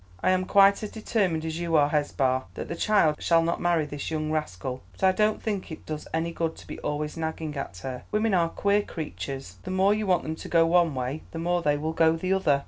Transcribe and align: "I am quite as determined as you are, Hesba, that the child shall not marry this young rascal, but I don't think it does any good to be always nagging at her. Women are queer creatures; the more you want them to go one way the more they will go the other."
"I 0.23 0.31
am 0.31 0.45
quite 0.45 0.81
as 0.81 0.89
determined 0.89 1.45
as 1.45 1.59
you 1.59 1.75
are, 1.75 1.89
Hesba, 1.91 2.45
that 2.55 2.67
the 2.67 2.75
child 2.75 3.21
shall 3.21 3.43
not 3.43 3.61
marry 3.61 3.85
this 3.85 4.09
young 4.09 4.31
rascal, 4.31 4.81
but 4.93 5.03
I 5.03 5.11
don't 5.11 5.43
think 5.43 5.71
it 5.71 5.85
does 5.85 6.07
any 6.11 6.31
good 6.31 6.55
to 6.55 6.65
be 6.65 6.79
always 6.79 7.17
nagging 7.17 7.55
at 7.55 7.77
her. 7.83 8.03
Women 8.11 8.33
are 8.33 8.49
queer 8.49 8.81
creatures; 8.81 9.57
the 9.61 9.69
more 9.69 9.93
you 9.93 10.07
want 10.07 10.23
them 10.23 10.35
to 10.37 10.49
go 10.49 10.65
one 10.65 10.95
way 10.95 11.21
the 11.33 11.37
more 11.37 11.61
they 11.61 11.77
will 11.77 11.93
go 11.93 12.15
the 12.15 12.33
other." 12.33 12.59